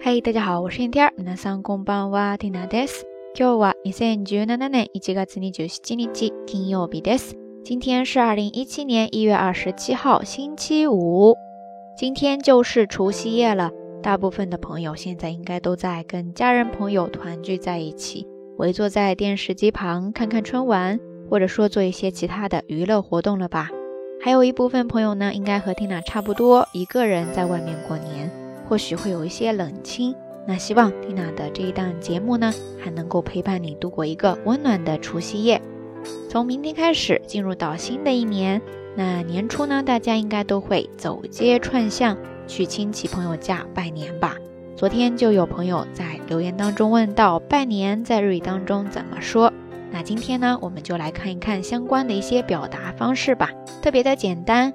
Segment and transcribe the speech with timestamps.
[0.00, 1.12] 嗨，大家好，我是燕天儿。
[1.16, 3.04] 皆さんこんばんは、ティナです。
[3.34, 7.36] 今日は二千十七年一月二十七日、金曜日です。
[7.64, 11.36] 今天是二零一七年一月二十七号，星期五。
[11.96, 13.70] 今天就是除夕夜了，
[14.02, 18.26] 大部分的朋友现在应该都在跟家人朋友团聚在一起，
[18.58, 23.70] 围坐在电视机旁看看春晚，或者说做一些其他的娱乐活动了吧？
[24.22, 28.30] 还有一部分朋友呢，应该和 Tina 差不多，一个人在外面过年。
[28.71, 30.15] 或许会有一些冷清，
[30.47, 35.61] 那希望蒂娜的这一档节目呢，还能够陪伴你度过一个温暖的除夕夜。
[36.29, 38.61] 从明天开始进入到新的一年，
[38.95, 44.37] 那年初呢，大家应该都会走街串巷去亲戚朋友家拜年吧？
[44.77, 49.51] 昨天就有朋友在留言当中问到拜年在日语当中怎么说？
[49.91, 53.49] 那今天呢，我们就来看一看相关的一些表达方式吧，
[53.81, 54.73] 特别的简单。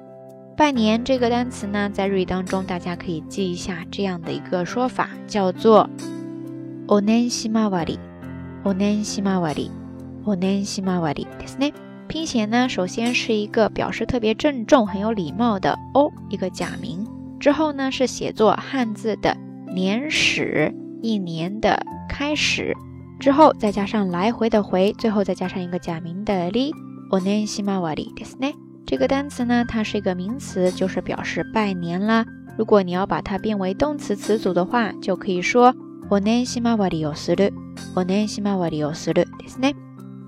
[0.58, 5.90] 拜年这个单词呢，在日语当中，大家可以记一下这样的一个说法，叫做“
[6.88, 7.98] お年しまわり”。
[8.64, 9.72] お年しまわり，
[10.24, 11.74] お年しまわりですね。
[12.08, 17.08] 拼写呢，首先是一个表示特别郑重、很有礼貌的“お”，一个假名，
[17.40, 19.36] 之后呢是写作汉字的“
[19.74, 20.72] 年始”，
[21.02, 22.76] 一年的开始，
[23.20, 26.72] 之后再加上来回的“回”，最后再加上一个假名的“り”。
[27.10, 28.54] お年しまわりですね。
[28.86, 32.26] 这个单词呢，它是一个名词，就是表示拜年啦。
[32.58, 35.74] 如果你要把它变为动词词组的话，就可以说
[36.10, 37.54] お年しまわりをする。
[37.96, 39.74] お年しまわりをするですね。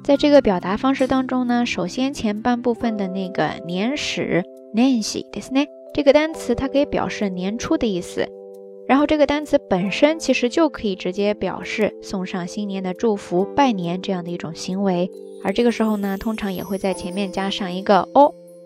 [0.03, 4.43] 在这个表达方式当中呢，首先前半部分的那个年始
[4.73, 8.27] 年始ですね，这个单词它可以表示年初的意思。
[8.87, 15.09] 然后这个单词本身其实就可以直接表示送上新年的祝福、拜年这样的一种行为。
[15.43, 18.07] 而这个时候呢，通常也会在前面加上一个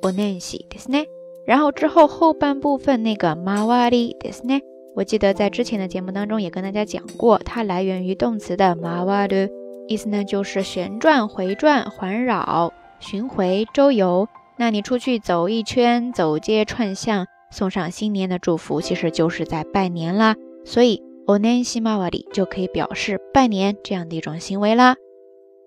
[0.01, 0.07] お。
[0.07, 1.07] お年しですね。
[1.45, 4.61] 然后之后后半部分那个回りですね，
[4.95, 8.81] 我记得在之前的节目当中也跟大家讲过，它来源于动词的回
[9.27, 9.49] る，
[9.87, 14.27] 意思呢就是旋转、回转、环绕、巡回、周游。
[14.57, 20.35] 那你出去走一圈，走街串巷，送上新年的祝福，其实就是在拜年啦。
[20.65, 24.95] 所以お年し回り就可以表示拜年这样的一种行为啦。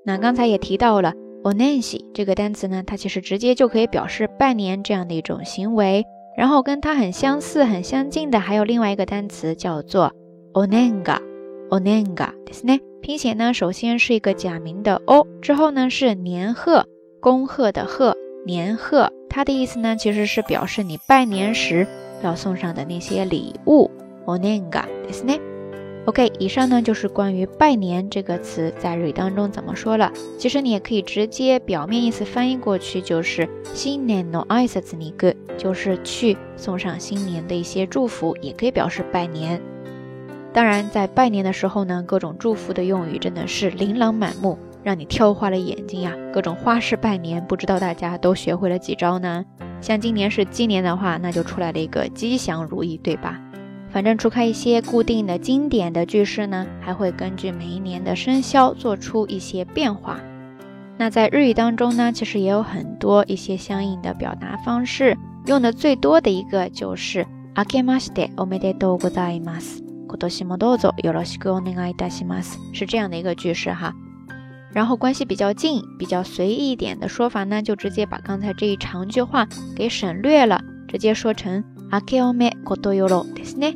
[0.04, 1.14] 那刚才也提到了。
[1.44, 6.04] お年し这个单词呢，它其实直接就可以表示拜年这样的一种行为。
[6.36, 10.12] 然后跟它很相似、很相近的还有另外一个单词叫做
[10.52, 11.18] お年が。
[11.70, 12.80] お年がですね。
[13.02, 16.86] 拼写呢，首先是一个假名的お，之后呢是年贺，
[17.20, 19.10] 恭贺的贺，年贺。
[19.28, 21.86] 它的意思呢，其实是表示你拜年时
[22.22, 23.90] 要送上的那些礼物。
[24.26, 25.40] お年がですね。
[26.06, 30.10] OK，以上呢就是关于拜年这个词在日语当中怎么说了。
[30.38, 39.60] 其实你也可以直接表面意思翻译过去，就是新年の挨拶に行く，就是去送上新年的一些祝福，也可以表示拜年。
[40.52, 46.16] 当然，在拜年的时候呢，各种祝福的用语真的是琳琅满目，让你跳花了眼睛呀。
[46.32, 49.44] 各种花式拜年，不知道大家都学会了几招呢？
[49.80, 53.40] 像今年是鸡年的话，那就出来了一个吉祥如意，对吧？
[53.95, 60.19] 反正除开一些固定的、经典的句式呢，还会根据每一年的生肖做出一些变化。
[60.97, 67.25] 那在日语当中呢，其实也有很多一些相应的表达方式，用的最多的一个就是
[67.55, 69.81] “あけましておめでとうございます”。
[70.09, 73.93] 「ことしもどうぞ」、「よろしくお願いいたします」是这样的一个句式哈。
[74.73, 81.63] 然后关系比较近、比较随意一点的说法呢，就直接把刚才这一长句话给省略了，直接说成。
[81.90, 83.74] あけおめことよろですね。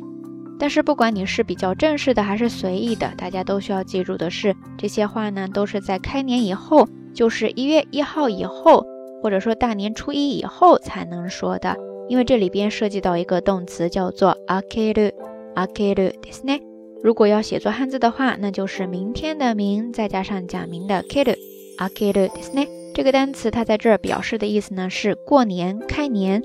[0.57, 8.85] 但是不管你是比较正式的还是随意的，大家都需要记住的是，这些话呢都是在开年以后，就是一月一号以后，
[9.21, 11.75] 或者说大年初一以后才能说的，
[12.07, 15.11] 因为这里边涉及到一个动词叫做あける、
[15.55, 16.61] あけるですね。
[17.03, 21.35] 如果要写作汉字的话，那就是明天的明再加上假名的ける、
[21.77, 22.67] あけるですね。
[22.93, 26.41] 这个单词它在这儿表示的意思呢是过年、开年。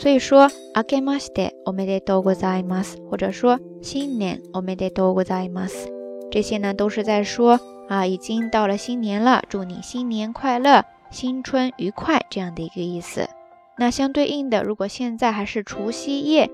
[0.00, 5.88] 所以说あけましておめでとうございます，或者说新年おめでとうございます，
[6.30, 7.58] 这些呢都是在说
[7.88, 13.28] 啊，已经到了新年了，祝你新年快乐，新春愉快这样的一个意思。
[13.76, 16.48] 那相对应的，如果现在还是除夕夜，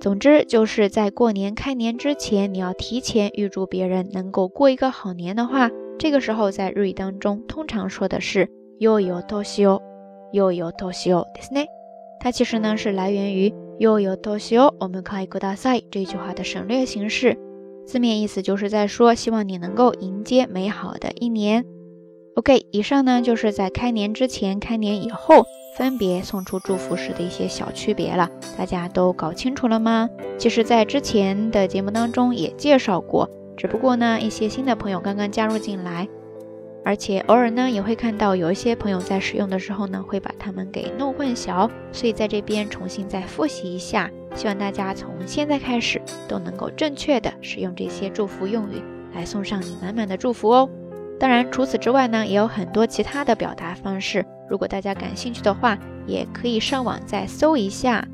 [0.00, 8.48] 总之就是在过年开年之前，你要提前预祝别人能够过一个好年的话，这个时候在日语当中通常说的是
[8.80, 9.80] よいお年を，
[10.32, 11.68] よいお年をですね。
[12.19, 17.37] 它其实呢是来源于“よよとしよ我们可以过大赛”这句话的省略形式，
[17.85, 21.65] 字面意思就是在说希望你能够迎接美好的一年。
[22.35, 25.45] OK，以上呢就是在开年之前、开年以后
[25.77, 30.09] 分别送出祝福时的一些小区别了，大家都搞清楚了吗？
[30.37, 36.07] 其实，在之前的节目当中也介绍过，只不过呢，一些新的朋友刚刚加入进来，
[36.84, 48.82] 而且偶尔呢也会看到有一些朋友在使用的时候呢，会把它们给弄混淆，所以在这边重新再复习一下，希望大家从现在开始都能够正确的使用这些祝福用语，
[49.14, 50.68] 来送上你满满的祝福哦。
[51.18, 54.26] 当然，除此之外呢，也有很多其他的表达方式。
[54.50, 58.06] 如果大家感兴趣的话，也可以上网再搜一下。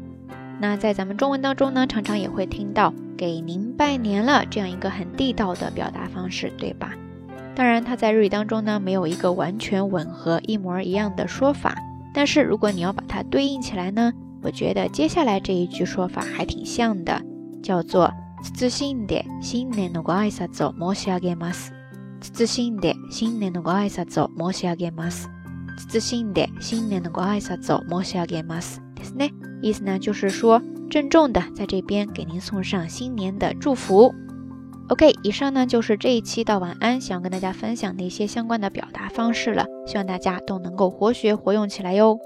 [0.61, 6.95] 那在咱们中文当中呢，常常也会听到“给您拜年了”这样一个很地道的表达方式，对吧？
[7.56, 11.76] 当然，它在日语当中呢，没有一个完全吻合、一模一样的说法。
[12.14, 17.22] 但是如果你要把它对应起来呢，我觉得接下来这一句说法还挺像的，
[17.64, 18.12] 叫做“
[18.70, 21.72] 新年的新年のご挨拶を申し上げます”。
[22.46, 25.28] 新的新年のご挨拶を申し上げます。
[26.00, 28.82] 新的新年のご挨拶を申し上げます。
[28.96, 29.32] ですね。
[29.62, 34.14] 意思呢就是说，郑重的在这边给您送上新年的祝福。
[34.91, 42.19] OK，以上呢就是这一期到晚安想跟大家分享的一些相关的表达方式了，希望大家都能够活学活用起来哟。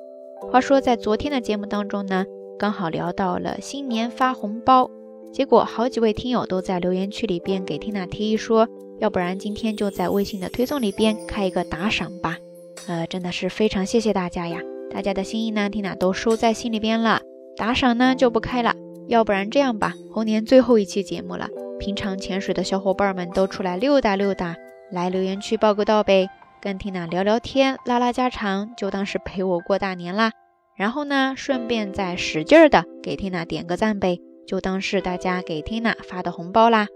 [0.50, 2.24] 话说在昨天的节目当中呢，
[2.58, 4.90] 刚好聊到了新年发红包，
[5.30, 8.66] 结果好几位听友都在留言区里边给缇娜提议说。
[9.00, 12.38] 要不然今天就在微信的推送里边开一个打赏吧，
[12.86, 14.60] 呃，真的是非常谢谢大家呀！
[14.88, 17.20] 大家的心意呢，缇娜都收在心里边了。
[17.56, 18.72] 打赏呢就不开了，
[19.08, 21.48] 要不然这样吧，猴年最后一期节目了，
[21.78, 24.56] 平常潜水的小伙伴们都出来溜达溜达，
[24.90, 26.28] 来留言区报个到呗，
[26.60, 30.32] 跟缇娜聊聊天，拉拉家常，就当是陪我过大年啦。
[30.76, 36.86] 然后呢，顺便再使劲的给缇娜点个赞呗，就当是大家给缇娜发的红包啦。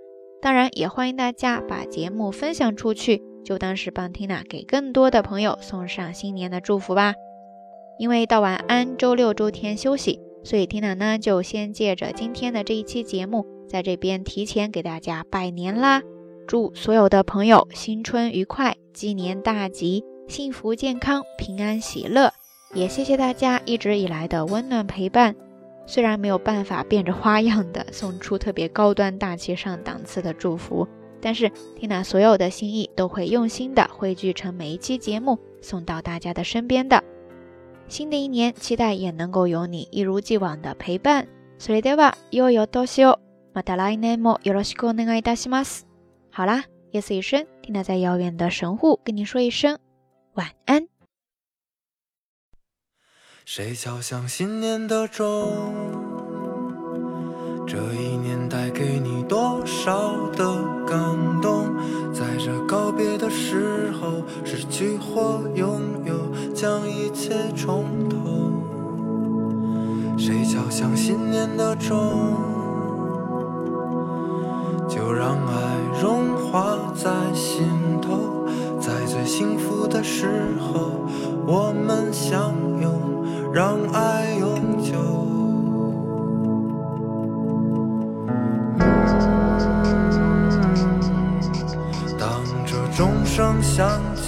[0.41, 7.15] 当然，也欢迎大家把节目分享出去，就当是帮 Tina 给更多的朋友送上新年的祝福吧。
[7.99, 16.02] 因为到晚安，周六周天休息，所以 Tina 呢就先借着今天的这一期节目，在这边提前给大家拜年啦！
[16.46, 22.32] 祝所有的朋友新春愉快，鸡年大吉，幸福健康，平安喜乐。
[22.74, 25.36] 也谢谢大家一直以来的温暖陪伴。
[25.86, 30.88] 虽然没有办法变着花样的送出特别高端大气上档次的祝福，
[31.22, 37.04] 但是缇娜所有的心意都会用心的汇聚成每一期节目送到大家的身边的。
[37.88, 41.28] 新的一年，期待也能够有你一如既往的陪伴。
[41.60, 43.20] それでは良いお年を。
[43.54, 45.88] また来年もよろしくお願いいたします。
[46.32, 49.78] 好啦，夜色已深，缇娜在遥远的神户跟你说一声
[50.34, 50.88] 晚安。
[53.46, 55.48] 谁敲响新年的钟？
[57.68, 60.46] 这一年带给你多少的
[60.86, 61.74] 感动？
[62.14, 68.52] 在这告别的时候，失去或拥有，将一切重头。
[70.18, 72.57] 谁敲响新年的钟？
[76.01, 77.69] 融化在心
[78.01, 78.47] 头，
[78.81, 80.91] 在最幸福的时候，
[81.47, 83.09] 我们相拥。
[83.51, 84.93] 让爱永久。
[92.19, 92.29] 当
[92.67, 94.28] 这钟声响起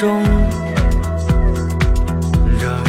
[0.00, 0.06] 这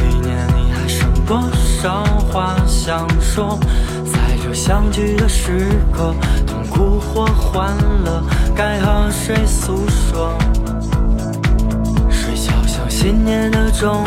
[0.08, 3.60] 一年，你还剩多少话想说？
[4.06, 6.16] 在这相聚的时刻，
[6.48, 7.76] 痛苦或欢
[8.06, 8.24] 乐，
[8.56, 10.38] 该和谁诉说？
[12.10, 14.06] 谁敲响新年的钟？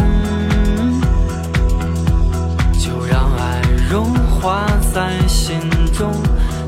[2.72, 5.60] 就让爱融化在心
[5.92, 6.10] 中，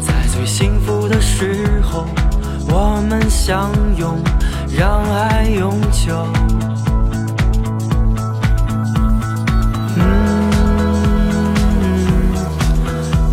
[0.03, 2.07] 在最幸福的时候，
[2.69, 4.21] 我们相拥，
[4.79, 6.15] 让爱永久。
[9.97, 10.03] 嗯，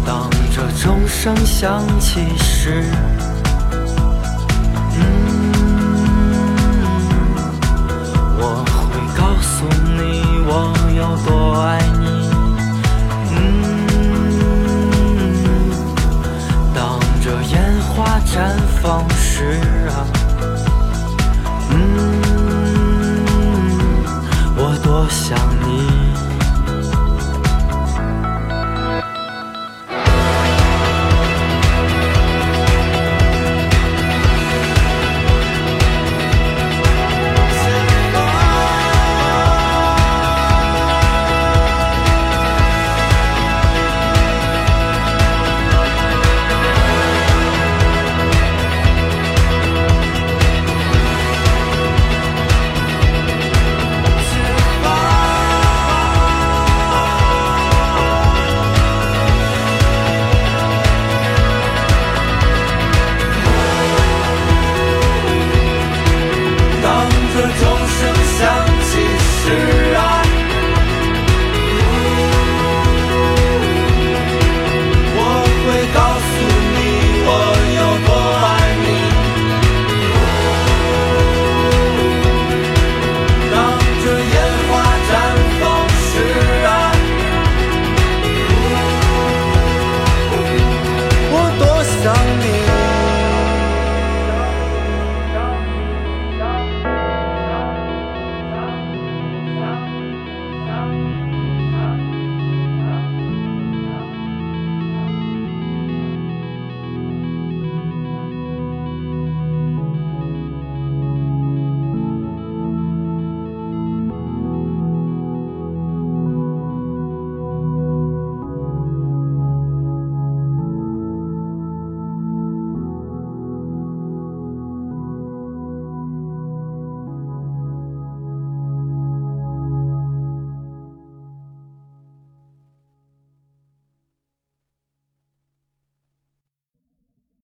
[0.05, 2.85] 当这钟声响起时，